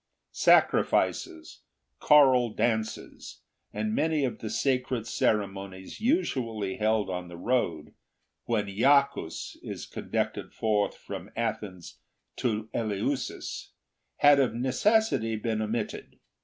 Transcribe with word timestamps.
Sacrifices, 0.31 1.59
choral 1.99 2.49
dances, 2.55 3.41
and 3.71 3.93
many 3.93 4.25
of 4.25 4.39
the 4.39 4.49
sacred 4.49 5.05
ceremonies 5.05 6.01
usually 6.01 6.77
held 6.77 7.07
on 7.07 7.27
the 7.27 7.37
road, 7.37 7.93
when 8.45 8.65
Iacchus 8.65 9.57
is 9.61 9.85
conducted 9.85 10.53
forth 10.55 10.97
from 10.97 11.29
Athens 11.35 11.99
to 12.37 12.67
Eleusis, 12.73 13.73
had 14.17 14.39
of 14.39 14.55
necessity 14.55 15.35
been 15.35 15.61
omitted. 15.61 16.17